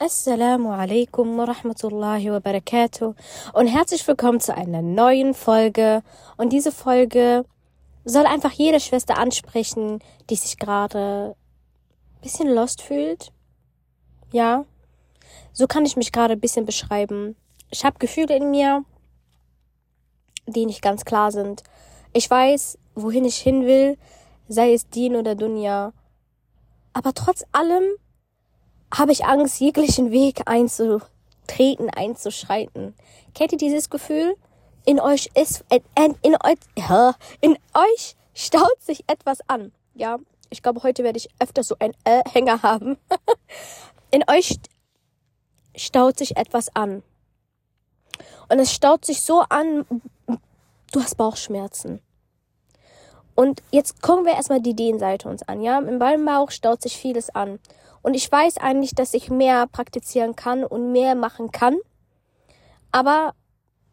Assalamu 0.00 0.70
alaikum 0.70 1.36
wa 1.38 1.44
rahmatullahi 1.44 2.30
wa 2.30 2.38
barakatuh 2.38 3.16
und 3.52 3.66
herzlich 3.66 4.06
willkommen 4.06 4.38
zu 4.38 4.54
einer 4.54 4.80
neuen 4.80 5.34
Folge. 5.34 6.04
Und 6.36 6.52
diese 6.52 6.70
Folge 6.70 7.44
soll 8.04 8.24
einfach 8.24 8.52
jede 8.52 8.78
Schwester 8.78 9.18
ansprechen, 9.18 9.98
die 10.30 10.36
sich 10.36 10.56
gerade 10.56 11.34
bisschen 12.22 12.48
lost 12.48 12.80
fühlt. 12.80 13.32
Ja, 14.30 14.66
so 15.52 15.66
kann 15.66 15.84
ich 15.84 15.96
mich 15.96 16.12
gerade 16.12 16.34
ein 16.34 16.40
bisschen 16.40 16.64
beschreiben. 16.64 17.34
Ich 17.68 17.84
habe 17.84 17.98
Gefühle 17.98 18.36
in 18.36 18.52
mir, 18.52 18.84
die 20.46 20.66
nicht 20.66 20.80
ganz 20.80 21.04
klar 21.04 21.32
sind. 21.32 21.64
Ich 22.12 22.30
weiß, 22.30 22.78
wohin 22.94 23.24
ich 23.24 23.38
hin 23.38 23.66
will, 23.66 23.98
sei 24.46 24.74
es 24.74 24.88
Dien 24.88 25.16
oder 25.16 25.34
Dunya. 25.34 25.92
Aber 26.92 27.14
trotz 27.14 27.44
allem 27.50 27.82
habe 28.94 29.12
ich 29.12 29.24
Angst, 29.24 29.60
jeglichen 29.60 30.10
Weg 30.10 30.42
einzutreten, 30.46 31.90
einzuschreiten. 31.90 32.94
Kennt 33.34 33.52
ihr 33.52 33.58
dieses 33.58 33.90
Gefühl? 33.90 34.36
In 34.84 35.00
euch 35.00 35.28
ist, 35.34 35.64
in, 35.70 36.14
in, 36.22 36.36
euch, 36.42 36.58
in 37.40 37.58
euch 37.74 38.16
staut 38.34 38.80
sich 38.80 39.04
etwas 39.06 39.40
an. 39.48 39.72
Ja, 39.94 40.18
ich 40.50 40.62
glaube, 40.62 40.82
heute 40.82 41.04
werde 41.04 41.18
ich 41.18 41.28
öfter 41.38 41.62
so 41.62 41.76
ein 41.78 41.92
äh 42.04 42.22
Hänger 42.30 42.62
haben. 42.62 42.96
in 44.10 44.24
euch 44.28 44.58
staut 45.76 46.18
sich 46.18 46.36
etwas 46.36 46.74
an. 46.74 47.02
Und 48.48 48.58
es 48.58 48.72
staut 48.72 49.04
sich 49.04 49.20
so 49.20 49.40
an, 49.40 49.84
du 50.92 51.02
hast 51.02 51.16
Bauchschmerzen. 51.16 52.00
Und 53.34 53.62
jetzt 53.70 54.02
gucken 54.02 54.24
wir 54.24 54.32
erstmal 54.32 54.60
die 54.60 54.74
Dehnseite 54.74 55.28
uns 55.28 55.42
an, 55.42 55.60
ja? 55.62 55.78
Im 55.78 55.98
Bauch 55.98 56.50
staut 56.50 56.82
sich 56.82 56.96
vieles 56.96 57.30
an. 57.30 57.60
Und 58.08 58.14
ich 58.14 58.32
weiß 58.32 58.56
eigentlich, 58.56 58.94
dass 58.94 59.12
ich 59.12 59.28
mehr 59.28 59.66
praktizieren 59.66 60.34
kann 60.34 60.64
und 60.64 60.92
mehr 60.92 61.14
machen 61.14 61.52
kann. 61.52 61.76
Aber 62.90 63.34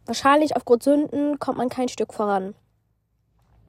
wahrscheinlich 0.06 0.56
aufgrund 0.56 0.84
Sünden 0.84 1.38
kommt 1.38 1.58
man 1.58 1.68
kein 1.68 1.90
Stück 1.90 2.14
voran. 2.14 2.56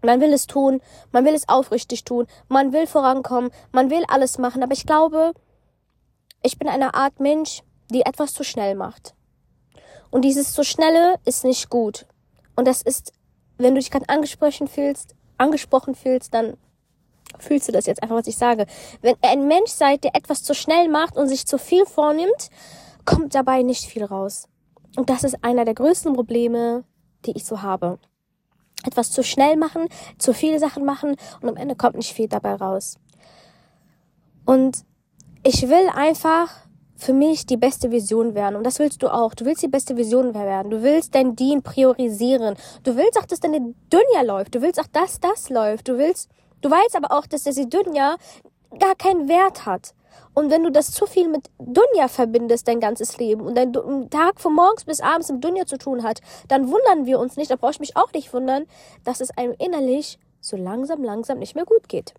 Man 0.03 0.21
will 0.21 0.33
es 0.33 0.47
tun, 0.47 0.81
man 1.11 1.25
will 1.25 1.35
es 1.35 1.49
aufrichtig 1.49 2.05
tun, 2.05 2.29
man 2.47 2.73
will 2.73 2.87
vorankommen, 2.87 3.51
man 3.73 3.91
will 3.91 4.05
alles 4.07 4.39
machen, 4.39 4.63
aber 4.63 4.73
ich 4.73 4.87
glaube, 4.87 5.33
ich 6.45 6.61
bin 6.61 6.69
eine 6.69 6.95
Art 6.95 7.19
Mensch, 7.19 7.65
die 7.91 8.03
etwas 8.03 8.33
zu 8.33 8.45
schnell 8.45 8.77
macht. 8.77 9.17
Und 10.13 10.23
dieses 10.23 10.53
zu 10.53 10.63
schnelle 10.63 11.17
ist 11.25 11.43
nicht 11.43 11.71
gut. 11.71 12.07
Und 12.55 12.69
das 12.69 12.83
ist, 12.83 13.13
wenn 13.59 13.75
du 13.75 13.81
dich 13.81 13.91
gerade 13.91 14.09
angesprochen 14.09 14.69
fühlst, 14.69 15.17
angesprochen 15.39 15.97
fühlst, 15.97 16.33
dann 16.35 16.57
fühlst 17.39 17.69
du 17.69 17.73
das 17.73 17.87
jetzt 17.87 18.03
einfach, 18.03 18.17
was 18.17 18.27
ich 18.27 18.37
sage. 18.37 18.67
Wenn 19.03 19.17
ihr 19.23 19.31
ein 19.31 19.49
Mensch 19.49 19.71
seid, 19.71 20.05
der 20.05 20.15
etwas 20.15 20.43
zu 20.43 20.55
schnell 20.55 20.89
macht 20.89 21.17
und 21.17 21.29
sich 21.29 21.47
zu 21.47 21.59
viel 21.59 21.87
vornimmt, 21.87 22.51
kommt 23.05 23.35
dabei 23.35 23.63
nicht 23.63 23.85
viel 23.85 24.05
raus. 24.05 24.49
Und 24.97 25.11
das 25.11 25.25
ist 25.25 25.43
einer 25.43 25.65
der 25.65 25.75
größten 25.75 26.15
Probleme, 26.15 26.85
die 27.25 27.33
ich 27.33 27.45
so 27.45 27.63
habe. 27.63 27.99
Etwas 28.85 29.11
zu 29.11 29.23
schnell 29.23 29.57
machen, 29.57 29.89
zu 30.19 30.33
viele 30.33 30.59
Sachen 30.59 30.85
machen 30.85 31.17
und 31.41 31.49
am 31.49 31.57
Ende 31.57 31.77
kommt 31.77 31.97
nicht 31.97 32.13
viel 32.13 32.29
dabei 32.29 32.55
raus. 32.55 32.97
Und 34.45 34.85
ich 35.43 35.69
will 35.69 35.89
einfach 35.95 36.51
für 36.97 37.13
mich 37.13 37.47
die 37.47 37.57
beste 37.57 37.91
Vision 37.91 38.35
werden. 38.35 38.57
Und 38.57 38.65
das 38.65 38.79
willst 38.79 39.03
du 39.03 39.09
auch. 39.09 39.35
Du 39.35 39.45
willst 39.45 39.63
die 39.63 39.69
beste 39.69 39.97
Vision 39.97 40.35
werden. 40.35 40.71
Du 40.71 40.83
willst 40.83 41.15
dein 41.15 41.37
Dien 41.37 41.63
priorisieren. 41.63 42.57
Du 42.85 42.97
willst 42.97 43.19
auch, 43.19 43.27
dass 43.27 43.41
deine 43.41 43.75
Dunja 43.91 44.23
läuft. 44.25 44.55
Du 44.55 44.63
willst 44.63 44.81
auch, 44.81 44.87
dass 44.93 45.21
das 45.21 45.51
läuft. 45.51 45.89
Du 45.89 45.99
willst 45.99 46.31
Du 46.67 46.73
weißt 46.73 46.97
aber 46.97 47.17
auch, 47.17 47.29
dass 47.29 47.45
der 47.45 47.53
Dunja 47.67 48.17
gar 48.81 48.97
keinen 48.97 49.29
Wert 49.29 49.67
hat. 49.67 49.95
Und 50.35 50.51
wenn 50.51 50.65
du 50.65 50.73
das 50.73 50.91
zu 50.91 51.07
viel 51.07 51.29
mit 51.29 51.49
Dunja 51.61 52.09
verbindest, 52.09 52.67
dein 52.67 52.81
ganzes 52.81 53.19
Leben, 53.19 53.43
und 53.43 53.55
dein 53.55 53.73
Tag 54.11 54.41
von 54.41 54.53
morgens 54.53 54.85
bis 54.85 55.01
abends 55.01 55.31
mit 55.31 55.45
Dunja 55.45 55.65
zu 55.67 55.79
tun 55.79 56.03
hat, 56.03 56.23
dann 56.49 56.69
wundern 56.73 57.07
wir 57.07 57.21
uns 57.21 57.37
nicht, 57.37 57.53
da 57.53 57.55
brauche 57.55 57.71
ich 57.71 57.79
mich 57.79 57.97
auch 57.97 58.13
nicht 58.13 58.35
wundern, 58.35 58.67
dass 59.05 59.21
es 59.21 59.31
einem 59.39 59.55
innerlich 59.61 60.19
so 60.41 60.57
langsam, 60.57 61.05
langsam 61.05 61.39
nicht 61.39 61.55
mehr 61.55 61.67
gut 61.67 61.89
geht. 61.89 62.15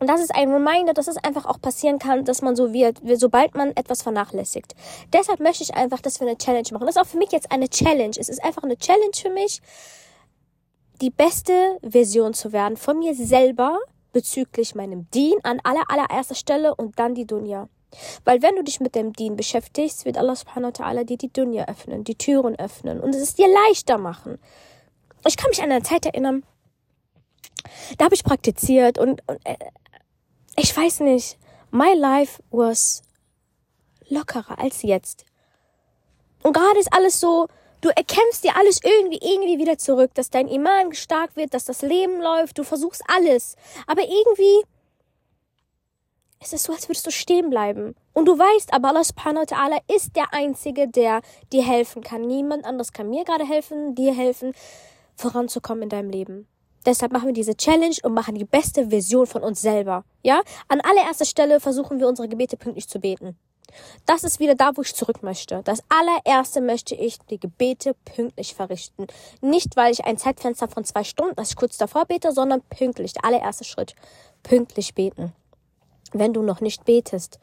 Und 0.00 0.08
das 0.08 0.22
ist 0.22 0.34
ein 0.34 0.50
Reminder, 0.50 0.94
dass 0.94 1.06
es 1.06 1.18
einfach 1.18 1.44
auch 1.44 1.60
passieren 1.60 1.98
kann, 1.98 2.24
dass 2.24 2.40
man 2.40 2.56
so 2.56 2.72
wird, 2.72 2.96
sobald 3.16 3.54
man 3.56 3.76
etwas 3.76 4.00
vernachlässigt. 4.00 4.74
Deshalb 5.12 5.40
möchte 5.40 5.64
ich 5.64 5.74
einfach, 5.74 6.00
dass 6.00 6.18
wir 6.18 6.26
eine 6.26 6.38
Challenge 6.38 6.68
machen. 6.72 6.86
Das 6.86 6.96
ist 6.96 7.02
auch 7.02 7.06
für 7.06 7.18
mich 7.18 7.30
jetzt 7.30 7.52
eine 7.52 7.68
Challenge. 7.68 8.14
Es 8.18 8.30
ist 8.30 8.42
einfach 8.42 8.62
eine 8.62 8.78
Challenge 8.78 9.12
für 9.14 9.28
mich, 9.28 9.60
die 11.00 11.10
beste 11.10 11.78
Version 11.82 12.34
zu 12.34 12.52
werden 12.52 12.76
von 12.76 12.98
mir 12.98 13.14
selber 13.14 13.78
bezüglich 14.12 14.74
meinem 14.74 15.10
Dien 15.10 15.38
an 15.42 15.60
aller 15.62 15.84
allererster 15.88 16.34
Stelle 16.34 16.74
und 16.74 16.98
dann 16.98 17.14
die 17.14 17.26
Dunya. 17.26 17.68
Weil 18.24 18.42
wenn 18.42 18.56
du 18.56 18.62
dich 18.62 18.80
mit 18.80 18.94
dem 18.94 19.12
Dien 19.12 19.36
beschäftigst, 19.36 20.04
wird 20.04 20.16
Allah 20.16 20.36
subhanahu 20.36 20.72
wa 20.78 20.84
ta'ala 20.84 21.04
dir 21.04 21.16
die 21.16 21.32
Dunya 21.32 21.66
öffnen, 21.66 22.04
die 22.04 22.14
Türen 22.14 22.56
öffnen 22.56 23.00
und 23.00 23.14
es 23.14 23.34
dir 23.34 23.48
leichter 23.48 23.98
machen. 23.98 24.38
Ich 25.26 25.36
kann 25.36 25.50
mich 25.50 25.62
an 25.62 25.70
eine 25.70 25.82
Zeit 25.82 26.06
erinnern, 26.06 26.44
da 27.98 28.06
habe 28.06 28.14
ich 28.14 28.24
praktiziert 28.24 28.98
und, 28.98 29.22
und 29.28 29.40
äh, 29.44 29.56
ich 30.56 30.76
weiß 30.76 31.00
nicht, 31.00 31.38
my 31.70 31.94
life 31.94 32.42
was 32.50 33.02
lockerer 34.08 34.58
als 34.58 34.82
jetzt. 34.82 35.24
Und 36.42 36.54
gerade 36.54 36.78
ist 36.78 36.92
alles 36.92 37.20
so, 37.20 37.48
Du 37.80 37.88
erkämpfst 37.88 38.44
dir 38.44 38.56
alles 38.56 38.80
irgendwie, 38.82 39.20
irgendwie 39.22 39.58
wieder 39.58 39.78
zurück, 39.78 40.12
dass 40.14 40.30
dein 40.30 40.48
Iman 40.48 40.92
stark 40.92 41.36
wird, 41.36 41.54
dass 41.54 41.64
das 41.64 41.82
Leben 41.82 42.20
läuft, 42.20 42.58
du 42.58 42.64
versuchst 42.64 43.02
alles. 43.08 43.56
Aber 43.86 44.02
irgendwie 44.02 44.64
ist 46.42 46.52
es 46.52 46.62
so, 46.62 46.72
als 46.72 46.88
würdest 46.88 47.06
du 47.06 47.10
stehen 47.10 47.50
bleiben. 47.50 47.94
Und 48.12 48.26
du 48.26 48.38
weißt, 48.38 48.72
aber 48.72 48.88
Allah 48.88 49.04
subhanahu 49.04 49.44
wa 49.48 49.56
ta'ala 49.56 49.78
ist 49.94 50.16
der 50.16 50.32
Einzige, 50.32 50.88
der 50.88 51.20
dir 51.52 51.62
helfen 51.62 52.02
kann. 52.02 52.22
Niemand 52.22 52.64
anderes 52.64 52.92
kann 52.92 53.10
mir 53.10 53.24
gerade 53.24 53.46
helfen, 53.46 53.94
dir 53.94 54.14
helfen, 54.14 54.52
voranzukommen 55.16 55.84
in 55.84 55.88
deinem 55.88 56.10
Leben. 56.10 56.46
Deshalb 56.86 57.12
machen 57.12 57.26
wir 57.26 57.34
diese 57.34 57.56
Challenge 57.56 57.96
und 58.02 58.14
machen 58.14 58.34
die 58.34 58.46
beste 58.46 58.88
Version 58.88 59.26
von 59.26 59.42
uns 59.42 59.60
selber. 59.60 60.04
Ja? 60.22 60.40
An 60.68 60.80
allererster 60.80 61.26
Stelle 61.26 61.60
versuchen 61.60 61.98
wir 61.98 62.08
unsere 62.08 62.28
Gebete 62.28 62.56
pünktlich 62.56 62.88
zu 62.88 63.00
beten. 63.00 63.36
Das 64.06 64.24
ist 64.24 64.40
wieder 64.40 64.54
da, 64.54 64.72
wo 64.74 64.82
ich 64.82 64.94
zurück 64.94 65.22
möchte. 65.22 65.62
Das 65.64 65.82
allererste 65.88 66.60
möchte 66.60 66.94
ich 66.94 67.18
die 67.30 67.38
Gebete 67.38 67.94
pünktlich 68.04 68.54
verrichten. 68.54 69.06
Nicht, 69.40 69.76
weil 69.76 69.92
ich 69.92 70.04
ein 70.04 70.18
Zeitfenster 70.18 70.68
von 70.68 70.84
zwei 70.84 71.04
Stunden, 71.04 71.36
dass 71.36 71.50
ich 71.50 71.56
kurz 71.56 71.78
davor 71.78 72.06
bete, 72.06 72.32
sondern 72.32 72.62
pünktlich. 72.62 73.12
Der 73.12 73.24
allererste 73.24 73.64
Schritt. 73.64 73.94
Pünktlich 74.42 74.94
beten. 74.94 75.32
Wenn 76.12 76.32
du 76.32 76.42
noch 76.42 76.60
nicht 76.60 76.84
betest, 76.84 77.38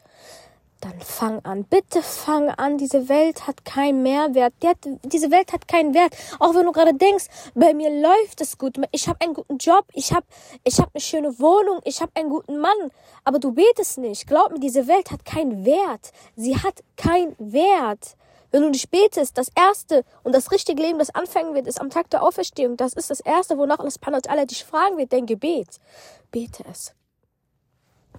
dann 0.80 1.00
fang 1.00 1.44
an. 1.44 1.64
Bitte 1.64 2.02
fang 2.02 2.50
an. 2.50 2.78
Diese 2.78 3.08
Welt 3.08 3.46
hat 3.46 3.64
keinen 3.64 4.02
Mehrwert. 4.02 4.54
Die 4.62 4.68
hat, 4.68 4.78
diese 5.02 5.30
Welt 5.30 5.52
hat 5.52 5.68
keinen 5.68 5.94
Wert. 5.94 6.14
Auch 6.38 6.54
wenn 6.54 6.64
du 6.64 6.72
gerade 6.72 6.94
denkst, 6.94 7.26
bei 7.54 7.74
mir 7.74 7.90
läuft 7.90 8.40
es 8.40 8.58
gut. 8.58 8.76
Ich 8.92 9.08
habe 9.08 9.20
einen 9.20 9.34
guten 9.34 9.58
Job. 9.58 9.84
Ich 9.92 10.12
habe 10.12 10.26
ich 10.64 10.78
hab 10.78 10.90
eine 10.94 11.00
schöne 11.00 11.38
Wohnung. 11.38 11.80
Ich 11.84 12.00
habe 12.00 12.12
einen 12.14 12.30
guten 12.30 12.58
Mann. 12.58 12.90
Aber 13.24 13.38
du 13.38 13.52
betest 13.52 13.98
nicht. 13.98 14.26
Glaub 14.26 14.52
mir, 14.52 14.60
diese 14.60 14.86
Welt 14.86 15.10
hat 15.10 15.24
keinen 15.24 15.64
Wert. 15.64 16.12
Sie 16.36 16.56
hat 16.56 16.82
keinen 16.96 17.34
Wert. 17.38 18.16
Wenn 18.50 18.62
du 18.62 18.70
nicht 18.70 18.90
betest, 18.90 19.36
das 19.36 19.50
erste 19.54 20.04
und 20.22 20.34
das 20.34 20.50
richtige 20.50 20.82
Leben, 20.82 20.98
das 20.98 21.14
anfangen 21.14 21.54
wird, 21.54 21.66
ist 21.66 21.80
am 21.80 21.90
Tag 21.90 22.08
der 22.10 22.22
Auferstehung. 22.22 22.78
Das 22.78 22.94
ist 22.94 23.10
das 23.10 23.20
erste, 23.20 23.58
wonach 23.58 23.78
alles 23.78 23.98
Panat 23.98 24.30
Allah 24.30 24.46
dich 24.46 24.64
fragen 24.64 24.96
wird, 24.96 25.12
dein 25.12 25.26
Gebet. 25.26 25.80
Bete 26.30 26.64
es. 26.70 26.94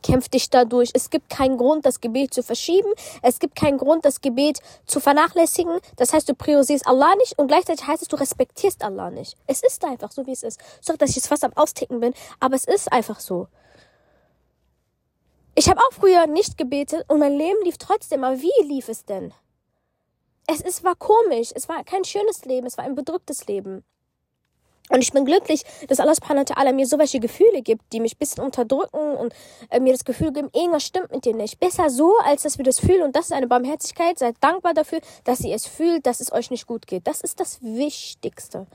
Kämpf 0.02 0.30
dich 0.30 0.50
dadurch. 0.50 0.92
Es 0.94 1.10
gibt 1.10 1.30
keinen 1.30 1.58
Grund, 1.58 1.86
das 1.86 2.02
Gebet 2.02 2.34
zu 2.34 2.44
verschieben. 2.44 2.92
Es 3.22 3.40
gibt 3.40 3.56
keinen 3.56 3.78
Grund, 3.78 4.06
das 4.06 4.22
Gebet 4.22 4.60
zu 4.86 5.00
vernachlässigen. 5.00 5.80
Das 5.98 6.14
heißt, 6.14 6.28
du 6.30 6.36
priorisierst 6.36 6.88
Allah 6.88 7.16
nicht 7.16 7.38
und 7.38 7.48
gleichzeitig 7.48 7.86
heißt 7.88 8.02
es, 8.02 8.08
du 8.08 8.16
respektierst 8.16 8.84
Allah 8.84 9.10
nicht. 9.12 9.36
Es 9.48 9.64
ist 9.64 9.84
einfach 9.86 10.12
so, 10.12 10.26
wie 10.26 10.32
es 10.32 10.44
ist. 10.44 10.60
Sorry, 10.82 10.98
dass 10.98 11.12
ich 11.12 11.18
jetzt 11.18 11.28
fast 11.28 11.44
am 11.44 11.54
Austicken 11.54 12.00
bin, 12.00 12.14
aber 12.40 12.56
es 12.56 12.66
ist 12.66 12.92
einfach 12.92 13.20
so. 13.20 13.48
Ich 15.56 15.68
habe 15.68 15.82
auch 15.82 15.92
früher 15.92 16.26
nicht 16.26 16.58
gebetet 16.58 17.04
und 17.10 17.20
mein 17.20 17.36
Leben 17.36 17.62
lief 17.66 17.78
trotzdem. 17.78 18.24
Aber 18.24 18.42
wie 18.42 18.64
lief 18.64 18.88
es 18.88 19.04
denn? 19.04 19.34
Es, 20.48 20.62
es 20.62 20.84
war 20.84 20.96
komisch. 20.96 21.52
Es 21.54 21.68
war 21.68 21.84
kein 21.84 22.06
schönes 22.06 22.46
Leben. 22.46 22.66
Es 22.66 22.78
war 22.78 22.86
ein 22.86 22.96
bedrücktes 22.96 23.46
Leben. 23.48 23.84
Und 24.90 25.02
ich 25.02 25.14
bin 25.14 25.24
glücklich, 25.26 25.64
dass 25.88 26.00
Allah 26.00 26.16
subhanahu 26.16 26.46
wa 26.48 26.54
ta'ala 26.54 26.74
mir 26.74 26.88
so 26.88 26.98
welche 26.98 27.20
Gefühle 27.20 27.62
gibt, 27.62 27.94
die 27.94 28.00
mich 28.00 28.18
bisschen 28.18 28.44
unterdrücken 28.44 29.16
und 29.16 29.34
äh, 29.70 29.80
mir 29.80 29.94
das 29.94 30.04
Gefühl 30.04 30.34
geben, 30.34 30.50
irgendwas 30.54 30.84
stimmt 30.84 31.12
mit 31.12 31.26
dir 31.26 31.36
nicht. 31.36 31.60
Besser 31.60 31.90
so, 31.90 32.14
als 32.26 32.44
dass 32.44 32.58
wir 32.58 32.66
das 32.66 32.80
fühlen. 32.80 33.04
Und 33.04 33.16
das 33.16 33.26
ist 33.26 33.34
eine 33.34 33.48
Barmherzigkeit. 33.48 34.18
Seid 34.18 34.36
dankbar 34.42 34.74
dafür, 34.74 35.00
dass 35.24 35.42
ihr 35.42 35.56
es 35.56 35.68
fühlt, 35.68 36.06
dass 36.06 36.20
es 36.20 36.32
euch 36.32 36.50
nicht 36.52 36.68
gut 36.68 36.88
geht. 36.88 37.08
Das 37.08 37.22
ist 37.22 37.40
das 37.40 37.62
Wichtigste. 37.62 38.68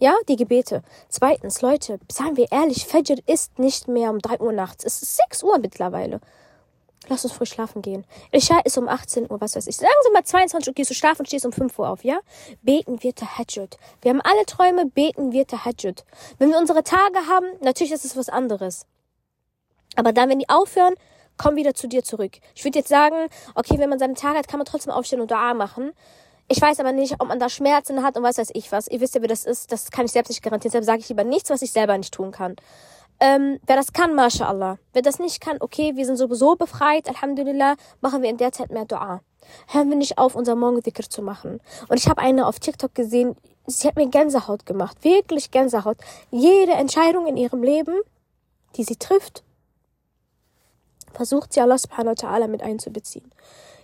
Ja, 0.00 0.14
die 0.28 0.34
Gebete. 0.34 0.82
Zweitens, 1.08 1.62
Leute, 1.62 2.00
seien 2.10 2.36
wir 2.36 2.50
ehrlich, 2.50 2.86
Fajr 2.86 3.18
ist 3.26 3.60
nicht 3.60 3.86
mehr 3.86 4.10
um 4.10 4.18
drei 4.18 4.40
Uhr 4.40 4.52
nachts. 4.52 4.84
Es 4.84 5.00
ist 5.00 5.16
sechs 5.16 5.44
Uhr 5.44 5.58
mittlerweile. 5.58 6.20
Lass 7.08 7.24
uns 7.24 7.34
früh 7.34 7.46
schlafen 7.46 7.82
gehen. 7.82 8.04
Isha 8.30 8.60
ist 8.60 8.78
um 8.78 8.88
18 8.88 9.30
Uhr, 9.30 9.40
was 9.40 9.56
weiß 9.56 9.66
ich. 9.66 9.76
Sagen 9.76 9.92
Sie 10.04 10.12
mal 10.12 10.24
22 10.24 10.68
Uhr 10.68 10.74
gehst 10.74 10.90
du 10.90 10.94
schlafen 10.94 11.20
und 11.20 11.26
stehst 11.26 11.44
um 11.44 11.52
5 11.52 11.78
Uhr 11.78 11.88
auf, 11.88 12.04
ja? 12.04 12.20
Beten 12.62 13.02
wir 13.02 13.14
Tahajjud. 13.14 13.76
Wir 14.02 14.10
haben 14.10 14.20
alle 14.20 14.46
Träume, 14.46 14.86
beten 14.86 15.32
wir 15.32 15.46
Tahajjud. 15.46 16.04
Wenn 16.38 16.50
wir 16.50 16.58
unsere 16.58 16.84
Tage 16.84 17.26
haben, 17.28 17.46
natürlich 17.60 17.92
ist 17.92 18.04
es 18.04 18.16
was 18.16 18.28
anderes. 18.28 18.86
Aber 19.96 20.12
dann, 20.12 20.28
wenn 20.28 20.38
die 20.38 20.48
aufhören, 20.48 20.94
komm 21.36 21.56
wieder 21.56 21.74
zu 21.74 21.88
dir 21.88 22.04
zurück. 22.04 22.38
Ich 22.54 22.64
würde 22.64 22.78
jetzt 22.78 22.88
sagen, 22.88 23.16
okay, 23.54 23.78
wenn 23.78 23.90
man 23.90 23.98
seinen 23.98 24.14
Tag 24.14 24.36
hat, 24.36 24.48
kann 24.48 24.58
man 24.58 24.66
trotzdem 24.66 24.92
aufstehen 24.92 25.20
und 25.20 25.30
Dua 25.30 25.54
machen. 25.54 25.92
Ich 26.48 26.60
weiß 26.60 26.80
aber 26.80 26.92
nicht, 26.92 27.14
ob 27.18 27.28
man 27.28 27.38
da 27.38 27.48
Schmerzen 27.48 28.02
hat 28.02 28.16
und 28.16 28.22
was 28.22 28.38
weiß 28.38 28.50
ich 28.54 28.72
was. 28.72 28.88
Ihr 28.88 29.00
wisst 29.00 29.14
ja, 29.14 29.22
wie 29.22 29.26
das 29.26 29.44
ist. 29.44 29.72
Das 29.72 29.90
kann 29.90 30.04
ich 30.04 30.12
selbst 30.12 30.28
nicht 30.28 30.42
garantieren. 30.42 30.72
Deshalb 30.72 30.84
sage 30.84 31.00
ich 31.00 31.08
lieber 31.08 31.24
nichts, 31.24 31.50
was 31.50 31.62
ich 31.62 31.72
selber 31.72 31.96
nicht 31.96 32.12
tun 32.12 32.30
kann. 32.30 32.56
Ähm, 33.22 33.60
wer 33.66 33.76
das 33.76 33.92
kann, 33.92 34.16
mashallah. 34.16 34.78
Wer 34.92 35.02
das 35.02 35.20
nicht 35.20 35.40
kann, 35.40 35.58
okay, 35.60 35.94
wir 35.94 36.04
sind 36.06 36.16
sowieso 36.16 36.56
befreit, 36.56 37.08
alhamdulillah, 37.08 37.76
machen 38.00 38.20
wir 38.20 38.28
in 38.28 38.36
der 38.36 38.50
Zeit 38.50 38.72
mehr 38.72 38.84
Dua. 38.84 39.20
Hören 39.68 39.90
wir 39.90 39.96
nicht 39.96 40.18
auf, 40.18 40.34
unser 40.34 40.56
Morgendikr 40.56 41.08
zu 41.08 41.22
machen. 41.22 41.60
Und 41.88 41.98
ich 42.00 42.08
habe 42.08 42.20
eine 42.20 42.48
auf 42.48 42.58
TikTok 42.58 42.96
gesehen, 42.96 43.36
sie 43.64 43.86
hat 43.86 43.94
mir 43.94 44.08
Gänsehaut 44.08 44.66
gemacht. 44.66 45.04
Wirklich 45.04 45.52
Gänsehaut. 45.52 45.98
Jede 46.32 46.72
Entscheidung 46.72 47.28
in 47.28 47.36
ihrem 47.36 47.62
Leben, 47.62 47.94
die 48.74 48.82
sie 48.82 48.96
trifft, 48.96 49.44
versucht 51.12 51.52
sie 51.52 51.60
Allah 51.60 51.78
subhanahu 51.78 52.16
wa 52.16 52.28
ta'ala 52.28 52.48
mit 52.48 52.64
einzubeziehen. 52.64 53.30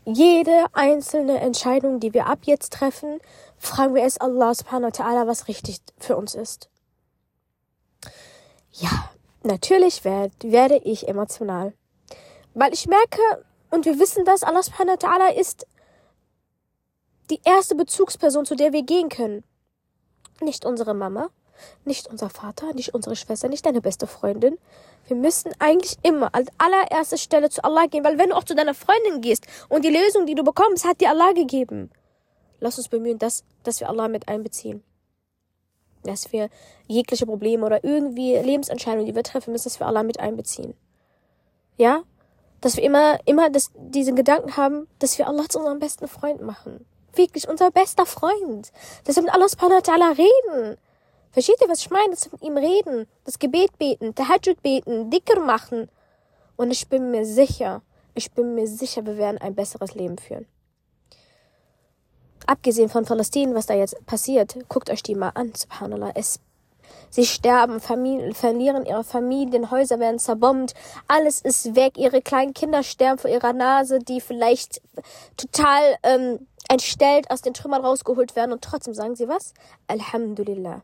Jede 0.05 0.67
einzelne 0.73 1.39
Entscheidung, 1.39 2.01
die 2.01 2.13
wir 2.13 2.27
ab 2.27 2.41
jetzt 2.43 2.73
treffen, 2.73 3.21
fragen 3.57 3.95
wir 3.95 4.03
es 4.03 4.19
Allah 4.19 4.53
subhanahu 4.53 4.91
wa 4.91 5.05
ta'ala, 5.05 5.29
was 5.29 5.47
richtig 5.47 5.79
für 5.97 6.17
uns 6.17 6.35
ist. 6.35 6.71
Ja, 8.73 9.11
natürlich 9.49 10.05
werd, 10.05 10.33
werde 10.45 10.77
ich 10.85 11.09
emotional. 11.09 11.73
Weil 12.55 12.73
ich 12.73 12.87
merke, 12.87 13.21
und 13.71 13.85
wir 13.85 13.99
wissen 13.99 14.25
dass 14.25 14.45
Allah 14.45 14.63
subhanahu 14.63 14.97
wa 15.01 15.09
ta'ala 15.09 15.35
ist 15.35 15.67
die 17.31 17.41
erste 17.45 17.75
Bezugsperson, 17.75 18.47
zu 18.47 18.55
der 18.55 18.73
wir 18.73 18.83
gehen 18.83 19.09
können. 19.09 19.45
Nicht 20.41 20.65
unsere 20.65 20.95
Mama, 20.95 21.31
nicht 21.85 22.07
unser 22.07 22.31
Vater, 22.31 22.73
nicht 22.73 22.95
unsere 22.95 23.17
Schwester, 23.17 23.49
nicht 23.49 23.67
deine 23.67 23.81
beste 23.81 24.07
Freundin. 24.07 24.59
Wir 25.07 25.17
müssen 25.17 25.53
eigentlich 25.59 25.97
immer 26.03 26.35
als 26.35 26.49
allererste 26.59 27.19
Stelle 27.19 27.51
zu 27.51 27.65
Allah 27.65 27.87
gehen, 27.87 28.05
weil 28.05 28.19
wenn 28.19 28.31
du 28.31 28.37
auch 28.37 28.45
zu 28.45 28.55
deiner 28.55 28.75
Freundin 28.75 29.21
gehst 29.21 29.47
und 29.69 29.85
die 29.85 29.91
Lösung, 29.91 30.27
die 30.27 30.35
du 30.35 30.45
bekommst, 30.45 30.85
hat 30.85 31.01
dir 31.01 31.11
Allah 31.11 31.33
gegeben. 31.33 31.91
Lass 32.61 32.79
uns 32.79 32.89
bemühen, 32.89 33.19
dass, 33.19 33.45
dass 33.63 33.81
wir 33.81 33.89
Allah 33.89 34.09
mit 34.09 34.29
einbeziehen. 34.29 34.83
Dass 36.09 36.33
wir 36.33 36.49
jegliche 36.87 37.27
Probleme 37.27 37.65
oder 37.65 37.85
irgendwie 37.85 38.37
Lebensentscheidungen, 38.37 39.07
die 39.07 39.15
wir 39.15 39.23
treffen 39.23 39.53
müssen, 39.53 39.65
dass 39.65 39.81
wir 39.81 39.87
Allah 39.87 40.03
mit 40.03 40.21
einbeziehen. 40.21 40.75
Ja? 41.77 42.03
Dass 42.61 42.77
wir 42.77 42.83
immer, 42.83 43.19
immer 43.25 43.51
das, 43.51 43.71
diesen 43.77 44.17
Gedanken 44.17 44.57
haben, 44.57 44.89
dass 44.99 45.19
wir 45.19 45.29
Allah 45.29 45.49
zu 45.49 45.59
unserem 45.59 45.79
besten 45.79 46.09
Freund 46.09 46.43
machen. 46.43 46.85
Wirklich 47.15 47.49
unser 47.49 47.71
bester 47.71 48.07
Freund. 48.07 48.73
Dass 49.05 49.17
wir 49.17 49.23
mit 49.23 49.33
Allah 49.33 49.49
subhanahu 49.49 49.79
wa 49.79 49.93
ta'ala 49.93 50.17
reden 50.19 50.79
Versteht 51.31 51.61
ihr, 51.61 51.69
was 51.69 51.81
ich 51.81 51.91
meine? 51.91 52.11
Das 52.11 52.33
mit 52.33 52.43
ihm 52.43 52.57
reden, 52.57 53.07
das 53.25 53.39
Gebet 53.39 53.79
beten, 53.79 54.15
Tahajjud 54.15 54.63
beten, 54.63 55.11
dicker 55.11 55.41
machen. 55.41 55.89
Und 56.57 56.71
ich 56.71 56.89
bin 56.89 57.11
mir 57.11 57.25
sicher, 57.25 57.83
ich 58.15 58.33
bin 58.33 58.55
mir 58.55 58.67
sicher, 58.67 59.07
wir 59.07 59.17
werden 59.19 59.39
ein 59.39 59.55
besseres 59.55 59.95
Leben 59.95 60.19
führen. 60.19 60.47
Abgesehen 62.49 62.89
von 62.89 63.05
Palästina, 63.05 63.55
was 63.55 63.67
da 63.67 63.75
jetzt 63.75 64.07
passiert, 64.07 64.57
guckt 64.71 64.89
euch 64.89 65.03
die 65.03 65.15
mal 65.15 65.33
an, 65.35 65.53
subhanallah. 65.55 66.13
Es, 66.15 66.41
sie 67.11 67.27
sterben, 67.27 67.79
Familien, 67.79 68.33
verlieren 68.35 68.87
ihre 68.87 69.05
Familien, 69.05 69.71
Häuser 69.71 70.01
werden 70.01 70.19
zerbombt, 70.19 70.73
alles 71.09 71.43
ist 71.43 71.77
weg, 71.77 71.99
ihre 71.99 72.23
kleinen 72.23 72.55
Kinder 72.55 72.83
sterben 72.83 73.19
vor 73.19 73.31
ihrer 73.31 73.53
Nase, 73.53 73.99
die 73.99 74.23
vielleicht 74.23 74.81
total 75.37 75.97
ähm, 76.03 76.47
entstellt 76.71 77.31
aus 77.31 77.43
den 77.43 77.53
Trümmern 77.53 77.85
rausgeholt 77.85 78.35
werden 78.35 78.53
und 78.53 78.65
trotzdem 78.65 78.95
sagen 78.95 79.15
sie 79.15 79.29
was? 79.29 79.53
Alhamdulillah. 79.87 80.81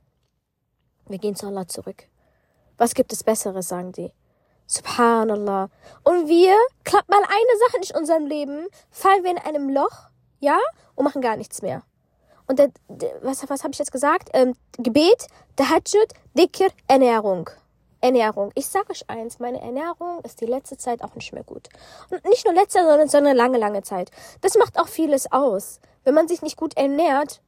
Wir 1.08 1.19
gehen 1.19 1.34
zu 1.34 1.46
Allah 1.46 1.67
zurück. 1.67 2.08
Was 2.76 2.93
gibt 2.93 3.10
es 3.10 3.25
Besseres, 3.25 3.69
sagen 3.69 3.94
sie. 3.94 4.12
Subhanallah. 4.67 5.70
Und 6.02 6.28
wir, 6.28 6.58
klappt 6.84 7.08
mal 7.08 7.22
eine 7.22 7.58
Sache 7.67 7.78
nicht 7.78 7.93
in 7.93 7.96
unserem 7.96 8.26
Leben, 8.26 8.67
fallen 8.90 9.25
wir 9.25 9.31
in 9.31 9.38
einem 9.38 9.70
Loch, 9.70 10.10
ja, 10.44 10.58
und 10.94 11.05
machen 11.05 11.23
gar 11.23 11.37
nichts 11.37 11.62
mehr. 11.62 11.82
Und 12.46 12.58
der, 12.58 12.70
der, 12.88 13.23
was, 13.23 13.49
was 13.49 13.62
habe 13.62 13.73
ich 13.73 13.79
jetzt 13.79 13.93
gesagt? 13.93 14.29
Ähm, 14.35 14.55
Gebet, 14.79 15.26
Tahajjud, 15.56 16.12
Dhikr, 16.35 16.69
Ernährung. 16.87 17.50
Ernährung. 18.02 18.52
Ich 18.55 18.67
sage 18.67 18.91
euch 18.91 19.08
eins, 19.08 19.38
meine 19.38 19.62
Ernährung 19.62 20.20
ist 20.25 20.43
die 20.43 20.46
letzte 20.46 20.76
Zeit 20.76 21.02
auch 21.02 21.14
nicht 21.14 21.32
mehr 21.32 21.43
gut. 21.43 21.70
Und 22.11 22.23
nicht 22.26 22.44
nur 22.44 22.52
letzte, 22.52 22.81
sondern, 22.81 23.08
sondern 23.08 23.35
lange, 23.35 23.56
lange 23.56 23.82
Zeit. 23.82 24.11
Das 24.43 24.58
macht 24.58 24.79
auch 24.79 24.88
vieles 24.88 25.32
aus. 25.32 25.81
Wenn 26.05 26.12
man 26.12 26.29
sich 26.29 26.43
nicht 26.43 26.58
gut 26.58 26.76
ernährt, 26.76 27.41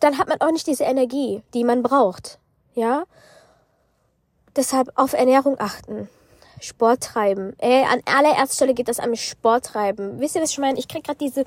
dann 0.00 0.18
hat 0.18 0.28
man 0.28 0.40
auch 0.42 0.52
nicht 0.52 0.66
diese 0.66 0.84
Energie, 0.84 1.42
die 1.54 1.64
man 1.64 1.82
braucht. 1.82 2.38
Ja? 2.74 3.04
Deshalb 4.54 4.90
auf 4.96 5.14
Ernährung 5.14 5.58
achten. 5.58 6.10
Sport 6.60 7.02
treiben. 7.02 7.54
Ey, 7.58 7.84
an 7.84 8.02
allererster 8.04 8.54
Stelle 8.54 8.74
geht 8.74 8.88
das 8.88 9.04
mich 9.06 9.28
Sport 9.28 9.66
treiben. 9.66 10.20
Wisst 10.20 10.36
ihr, 10.36 10.42
was 10.42 10.50
ich 10.50 10.58
meine? 10.58 10.78
Ich 10.78 10.88
krieg 10.88 11.04
gerade 11.04 11.18
diese, 11.18 11.44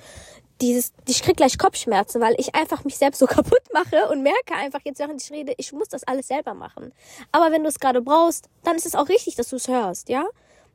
dieses, 0.61 0.93
ich 1.07 1.21
krieg 1.21 1.37
gleich 1.37 1.57
Kopfschmerzen, 1.57 2.21
weil 2.21 2.35
ich 2.37 2.55
einfach 2.55 2.83
mich 2.83 2.97
selbst 2.97 3.19
so 3.19 3.25
kaputt 3.27 3.63
mache 3.73 4.09
und 4.09 4.23
merke 4.23 4.53
einfach 4.55 4.81
jetzt, 4.83 4.99
während 4.99 5.21
ich 5.21 5.31
rede, 5.31 5.53
ich 5.57 5.71
muss 5.73 5.89
das 5.89 6.03
alles 6.03 6.27
selber 6.27 6.53
machen. 6.53 6.93
Aber 7.31 7.51
wenn 7.51 7.63
du 7.63 7.69
es 7.69 7.79
gerade 7.79 8.01
brauchst, 8.01 8.49
dann 8.63 8.75
ist 8.75 8.85
es 8.85 8.95
auch 8.95 9.09
richtig, 9.09 9.35
dass 9.35 9.49
du 9.49 9.55
es 9.55 9.67
hörst, 9.67 10.09
ja? 10.09 10.25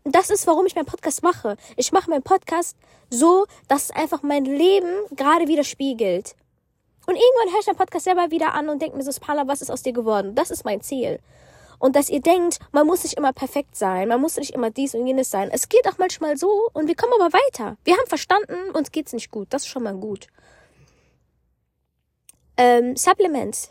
Und 0.04 0.14
das 0.14 0.28
ist, 0.28 0.46
warum 0.46 0.66
ich 0.66 0.74
meinen 0.74 0.84
Podcast 0.84 1.22
mache. 1.22 1.56
Ich 1.76 1.90
mache 1.90 2.10
meinen 2.10 2.22
Podcast 2.22 2.76
so, 3.08 3.46
dass 3.68 3.84
es 3.84 3.90
einfach 3.90 4.22
mein 4.22 4.44
Leben 4.44 4.88
gerade 5.16 5.48
widerspiegelt. 5.48 6.36
Und 7.06 7.16
irgendwann 7.16 7.52
höre 7.52 7.60
ich 7.60 7.66
den 7.66 7.76
Podcast 7.76 8.04
selber 8.04 8.30
wieder 8.30 8.54
an 8.54 8.68
und 8.68 8.80
denke 8.80 8.96
mir 8.96 9.02
so, 9.02 9.12
Spala, 9.12 9.46
was 9.46 9.62
ist 9.62 9.70
aus 9.70 9.82
dir 9.82 9.92
geworden? 9.92 10.34
Das 10.34 10.50
ist 10.50 10.64
mein 10.64 10.80
Ziel. 10.80 11.20
Und 11.84 11.96
dass 11.96 12.08
ihr 12.08 12.22
denkt, 12.22 12.60
man 12.72 12.86
muss 12.86 13.04
nicht 13.04 13.18
immer 13.18 13.34
perfekt 13.34 13.76
sein, 13.76 14.08
man 14.08 14.18
muss 14.18 14.38
nicht 14.38 14.52
immer 14.52 14.70
dies 14.70 14.94
und 14.94 15.06
jenes 15.06 15.30
sein. 15.30 15.50
Es 15.52 15.68
geht 15.68 15.86
auch 15.86 15.98
manchmal 15.98 16.38
so 16.38 16.70
und 16.72 16.88
wir 16.88 16.94
kommen 16.94 17.12
aber 17.20 17.30
weiter. 17.30 17.76
Wir 17.84 17.94
haben 17.98 18.06
verstanden, 18.06 18.54
uns 18.72 18.90
geht's 18.90 19.12
nicht 19.12 19.30
gut. 19.30 19.48
Das 19.50 19.64
ist 19.64 19.68
schon 19.68 19.82
mal 19.82 19.94
gut. 19.94 20.28
Ähm, 22.56 22.96
Supplements. 22.96 23.70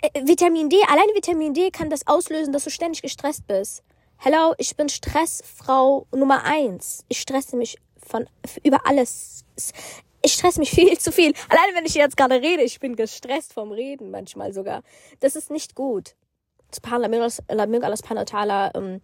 Äh, 0.00 0.26
Vitamin 0.26 0.70
D, 0.70 0.78
allein 0.88 1.14
Vitamin 1.14 1.52
D 1.52 1.70
kann 1.70 1.90
das 1.90 2.06
auslösen, 2.06 2.54
dass 2.54 2.64
du 2.64 2.70
ständig 2.70 3.02
gestresst 3.02 3.46
bist. 3.46 3.82
Hello, 4.16 4.54
ich 4.56 4.74
bin 4.74 4.88
Stressfrau 4.88 6.06
Nummer 6.12 6.44
eins. 6.44 7.04
Ich 7.08 7.20
stresse 7.20 7.56
mich 7.56 7.76
von 7.98 8.26
über 8.62 8.86
alles 8.86 9.44
ich 10.22 10.32
stress 10.32 10.56
mich 10.56 10.70
viel 10.78 10.96
zu 10.96 11.12
viel. 11.12 11.34
Alleine 11.50 11.74
wenn 11.74 11.84
ich 11.84 11.92
jetzt 11.92 12.16
gerade 12.16 12.40
rede, 12.40 12.62
ich 12.62 12.80
bin 12.80 12.96
gestresst 12.96 13.52
vom 13.52 13.70
Reden 13.70 14.10
manchmal 14.10 14.54
sogar. 14.54 14.82
Das 15.20 15.36
ist 15.36 15.50
nicht 15.50 15.74
gut. 15.74 16.14
Subhanallah, 16.72 18.70
ähm, 18.74 19.00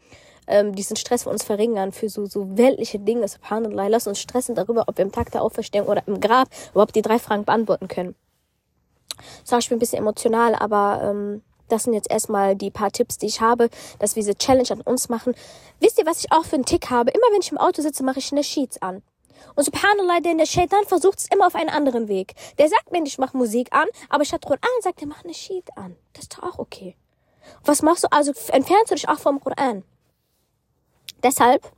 ähm, 0.46 0.74
diesen 0.74 0.96
Stress 0.96 1.22
für 1.24 1.30
uns 1.30 1.42
verringern, 1.42 1.92
für 1.92 2.08
so, 2.08 2.26
so 2.26 2.56
weltliche 2.56 2.98
Dinge. 2.98 3.26
Subhanallah, 3.26 3.88
lass 3.88 4.06
uns 4.06 4.20
stressen 4.20 4.54
darüber, 4.54 4.84
ob 4.86 4.98
wir 4.98 5.04
im 5.04 5.12
Tag 5.12 5.30
der 5.32 5.42
Auferstehung 5.42 5.88
oder 5.88 6.02
im 6.06 6.20
Grab 6.20 6.48
überhaupt 6.72 6.96
die 6.96 7.02
drei 7.02 7.18
Fragen 7.18 7.44
beantworten 7.44 7.88
können. 7.88 8.14
Sag 9.44 9.60
ich 9.60 9.68
bin 9.68 9.76
ein 9.76 9.78
bisschen 9.78 9.98
emotional, 10.00 10.54
aber 10.54 11.00
ähm, 11.02 11.42
das 11.68 11.84
sind 11.84 11.94
jetzt 11.94 12.10
erstmal 12.10 12.56
die 12.56 12.70
paar 12.70 12.90
Tipps, 12.90 13.18
die 13.18 13.26
ich 13.26 13.40
habe, 13.40 13.70
dass 13.98 14.16
wir 14.16 14.22
diese 14.22 14.36
Challenge 14.36 14.70
an 14.70 14.80
uns 14.82 15.08
machen. 15.08 15.34
Wisst 15.80 15.98
ihr, 15.98 16.06
was 16.06 16.18
ich 16.18 16.32
auch 16.32 16.44
für 16.44 16.56
einen 16.56 16.64
Tick 16.64 16.90
habe? 16.90 17.10
Immer 17.10 17.26
wenn 17.32 17.40
ich 17.40 17.52
im 17.52 17.58
Auto 17.58 17.80
sitze, 17.80 18.02
mache 18.04 18.18
ich 18.18 18.32
eine 18.32 18.44
Sheets 18.44 18.82
an. 18.82 19.02
Und 19.54 19.64
subhanallah, 19.64 20.20
denn 20.20 20.38
der 20.38 20.46
Shaitan 20.46 20.84
versucht 20.86 21.18
es 21.18 21.28
immer 21.32 21.46
auf 21.46 21.54
einen 21.54 21.68
anderen 21.68 22.08
Weg. 22.08 22.34
Der 22.58 22.68
sagt 22.68 22.92
mir 22.92 23.00
nicht, 23.00 23.18
mach 23.18 23.34
Musik 23.34 23.68
an, 23.72 23.88
aber 24.08 24.24
statt 24.24 24.44
Quran 24.44 24.60
sagt 24.80 25.00
er, 25.00 25.08
mach 25.08 25.24
eine 25.24 25.34
Sheet 25.34 25.68
an. 25.76 25.96
Das 26.12 26.24
ist 26.24 26.36
doch 26.36 26.42
auch 26.42 26.58
okay. 26.58 26.96
Was 27.64 27.82
machst 27.82 28.04
du? 28.04 28.08
Also 28.10 28.32
entfernst 28.48 28.90
du 28.90 28.94
dich 28.94 29.08
auch 29.08 29.18
vom 29.18 29.40
Koran. 29.40 29.84
Deshalb, 31.22 31.70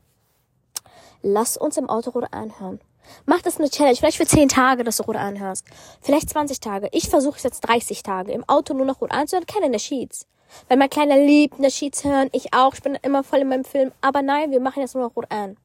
lass 1.22 1.56
uns 1.56 1.76
im 1.76 1.88
Auto 1.88 2.10
Koran 2.10 2.58
hören. 2.58 2.80
Mach 3.24 3.40
das 3.40 3.58
eine 3.58 3.70
Challenge, 3.70 3.96
vielleicht 3.96 4.16
für 4.16 4.26
10 4.26 4.48
Tage, 4.48 4.84
dass 4.84 4.96
du 4.96 5.04
Koran 5.04 5.38
hörst. 5.38 5.64
Vielleicht 6.00 6.30
20 6.30 6.60
Tage. 6.60 6.88
Ich 6.92 7.08
versuche 7.08 7.36
es 7.36 7.44
jetzt 7.44 7.60
30 7.60 8.02
Tage. 8.02 8.32
Im 8.32 8.48
Auto 8.48 8.74
nur 8.74 8.86
noch 8.86 8.98
Koran 8.98 9.28
zu 9.28 9.36
hören, 9.36 9.46
keine 9.46 9.68
Nasheeds. 9.68 10.26
Weil 10.68 10.76
mein 10.76 10.90
Kleiner 10.90 11.16
liebt 11.16 11.58
Nasheeds 11.58 12.04
hören, 12.04 12.28
ich 12.32 12.52
auch, 12.54 12.74
ich 12.74 12.82
bin 12.82 12.96
immer 13.02 13.24
voll 13.24 13.40
in 13.40 13.48
meinem 13.48 13.64
Film. 13.64 13.92
Aber 14.00 14.22
nein, 14.22 14.50
wir 14.50 14.60
machen 14.60 14.80
jetzt 14.80 14.94
nur 14.94 15.04
noch 15.04 15.14
Koran. 15.14 15.56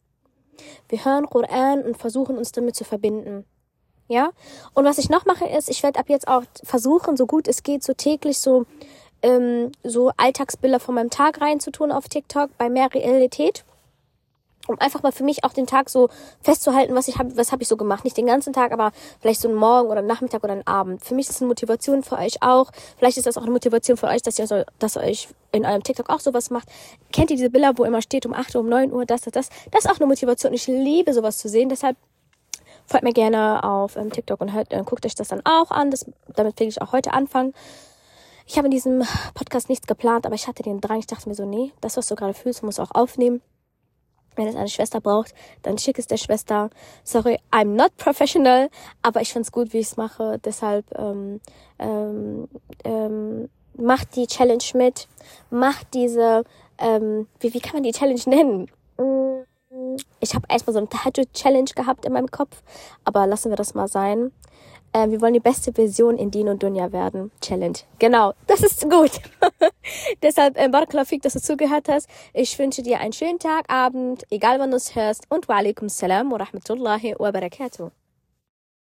Wir 0.90 1.04
hören 1.04 1.28
Koran 1.28 1.84
und 1.84 1.98
versuchen 1.98 2.38
uns 2.38 2.52
damit 2.52 2.76
zu 2.76 2.84
verbinden. 2.84 3.46
Ja? 4.08 4.32
Und 4.74 4.86
was 4.86 4.98
ich 4.98 5.10
noch 5.10 5.26
mache 5.26 5.46
ist, 5.46 5.70
ich 5.70 5.84
werde 5.84 6.00
ab 6.00 6.10
jetzt 6.10 6.28
auch 6.28 6.44
versuchen, 6.64 7.18
so 7.18 7.26
gut 7.26 7.48
es 7.48 7.64
geht, 7.64 7.84
so 7.84 7.94
täglich 7.94 8.40
so 8.40 8.66
ähm, 9.24 9.72
so 9.84 10.12
Alltagsbilder 10.18 10.80
von 10.80 10.96
meinem 10.96 11.10
Tag 11.10 11.42
reinzutun 11.42 11.92
auf 11.92 12.10
TikTok 12.10 12.58
bei 12.58 12.70
mehr 12.70 12.94
Realität 12.94 13.64
um 14.68 14.80
einfach 14.80 15.04
mal 15.04 15.12
für 15.12 15.24
mich 15.24 15.44
auch 15.44 15.54
den 15.54 15.68
Tag 15.68 15.90
so 15.90 16.10
festzuhalten, 16.42 16.96
was 16.96 17.08
ich 17.08 17.18
habe, 17.18 17.36
was 17.38 17.52
habe 17.52 17.64
ich 17.64 17.68
so 17.68 17.78
gemacht. 17.78 18.04
Nicht 18.04 18.18
den 18.18 18.26
ganzen 18.26 18.54
Tag, 18.54 18.72
aber 18.72 18.92
vielleicht 19.20 19.42
so 19.42 19.48
einen 19.48 19.58
Morgen 19.58 19.90
oder 19.90 20.00
einen 20.00 20.08
Nachmittag 20.08 20.44
oder 20.44 20.54
einen 20.54 20.68
Abend. 20.68 21.04
Für 21.04 21.16
mich 21.16 21.28
ist 21.28 21.36
es 21.36 21.42
eine 21.42 21.48
Motivation 21.48 22.04
für 22.04 22.18
euch 22.18 22.42
auch. 22.42 22.72
Vielleicht 22.98 23.18
ist 23.18 23.28
das 23.28 23.38
auch 23.38 23.44
eine 23.44 23.52
Motivation 23.52 23.98
für 23.98 24.08
euch, 24.08 24.22
dass 24.22 24.40
ihr 24.40 24.48
so, 24.48 24.64
dass 24.80 24.98
ihr 24.98 25.04
euch 25.04 25.30
in 25.52 25.66
eurem 25.66 25.84
TikTok 25.84 26.10
auch 26.10 26.20
sowas 26.20 26.50
macht. 26.50 26.68
Kennt 27.12 27.32
ihr 27.32 27.38
diese 27.38 27.50
Bilder, 27.50 27.74
wo 27.78 27.84
immer 27.84 28.02
steht 28.02 28.26
um 28.26 28.34
8 28.34 28.56
Uhr, 28.56 28.62
um 28.62 28.70
9 28.70 28.92
Uhr, 28.92 29.06
das, 29.06 29.22
das, 29.22 29.34
das? 29.34 29.50
Das 29.72 29.86
ist 29.86 29.92
auch 29.92 29.98
eine 29.98 30.08
Motivation. 30.08 30.54
Ich 30.54 30.68
liebe 30.68 31.14
sowas 31.14 31.38
zu 31.38 31.50
sehen. 31.50 31.70
Deshalb 31.70 31.98
folgt 32.86 33.04
mir 33.04 33.14
gerne 33.14 33.64
auf 33.64 33.96
ähm, 33.96 34.12
TikTok 34.12 34.42
und 34.42 34.54
hört, 34.54 34.72
äh, 34.72 34.84
guckt 34.86 35.06
euch 35.06 35.16
das 35.16 35.30
dann 35.30 35.42
auch 35.46 35.72
an. 35.72 35.92
Das, 35.92 36.06
damit 36.36 36.60
will 36.60 36.68
ich 36.68 36.82
auch 36.82 36.92
heute 36.92 37.14
anfangen. 37.14 37.54
Ich 38.52 38.58
habe 38.58 38.68
in 38.68 38.72
diesem 38.72 39.02
Podcast 39.34 39.70
nichts 39.70 39.88
geplant, 39.88 40.26
aber 40.26 40.36
ich 40.36 40.46
hatte 40.46 40.62
den 40.62 40.82
Drang. 40.82 41.00
Ich 41.00 41.08
dachte 41.08 41.30
mir 41.30 41.36
so, 41.36 41.46
nee, 41.46 41.72
das, 41.80 41.96
was 41.96 42.08
du 42.08 42.16
gerade 42.16 42.34
fühlst, 42.34 42.64
musst 42.64 42.80
du 42.80 42.82
auch 42.82 42.92
aufnehmen. 42.92 43.42
Wenn 44.36 44.46
es 44.46 44.58
eine 44.58 44.68
Schwester 44.68 45.00
braucht, 45.00 45.34
dann 45.62 45.78
schick 45.78 45.98
es 45.98 46.06
der 46.06 46.18
Schwester. 46.18 46.70
Sorry, 47.06 47.40
I'm 47.50 47.78
not 47.78 47.96
professional, 47.96 48.70
aber 49.04 49.22
ich 49.22 49.32
find's 49.32 49.54
gut, 49.54 49.72
wie 49.72 49.78
ich 49.78 49.88
es 49.88 49.96
mache. 49.96 50.38
Deshalb 50.44 50.86
ähm, 51.00 51.40
ähm, 51.80 52.50
ähm, 52.84 53.50
macht 53.78 54.18
die 54.18 54.28
Challenge 54.28 54.66
mit. 54.74 55.08
Macht 55.50 55.94
diese, 55.94 56.44
ähm, 56.78 57.28
wie, 57.40 57.54
wie 57.54 57.62
kann 57.62 57.76
man 57.76 57.84
die 57.84 57.94
Challenge 57.94 58.22
nennen? 58.26 58.70
Ich 60.20 60.36
habe 60.36 60.46
erstmal 60.50 60.74
so 60.74 60.80
eine 60.80 60.90
Tahajjud-Challenge 60.90 61.72
gehabt 61.74 62.04
in 62.04 62.12
meinem 62.12 62.30
Kopf, 62.30 62.62
aber 63.06 63.28
lassen 63.28 63.50
wir 63.50 63.56
das 63.56 63.76
mal 63.76 63.88
sein. 63.88 64.34
Äh, 64.94 65.10
wir 65.10 65.22
wollen 65.22 65.34
die 65.34 65.40
beste 65.40 65.72
Version 65.74 66.18
in 66.18 66.32
Din 66.32 66.50
und 66.50 66.64
Dunja 66.64 66.92
werden. 66.92 67.32
Challenge. 67.42 67.78
Genau, 68.00 68.34
das 68.48 68.62
ist 68.62 68.90
gut. 68.90 69.12
Deshalb, 70.22 70.58
äh, 70.58 70.68
Barakalafik, 70.68 71.22
dass 71.22 71.34
du 71.34 71.42
zugehört 71.42 71.88
hast. 71.88 72.10
Ich 72.34 72.58
wünsche 72.60 72.82
dir 72.82 73.00
einen 73.00 73.14
schönen 73.14 73.40
Tag, 73.40 73.72
Abend, 73.72 74.26
egal 74.30 74.60
wann 74.60 74.72
du 74.72 74.78
es 74.78 74.96
hörst. 74.96 75.24
Und 75.30 75.48
wa 75.48 75.58
alaikum 75.58 75.88
salam 75.90 76.32
wa 76.32 76.38
rahmatullahi 76.38 77.16
wa 77.18 77.32
barakatuh. 77.32 77.92